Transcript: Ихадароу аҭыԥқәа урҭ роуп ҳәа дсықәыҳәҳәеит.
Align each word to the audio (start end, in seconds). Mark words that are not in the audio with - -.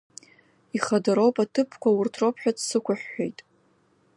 Ихадароу 0.75 1.31
аҭыԥқәа 1.43 1.89
урҭ 1.99 2.13
роуп 2.21 2.35
ҳәа 2.41 2.55
дсықәыҳәҳәеит. 2.57 3.39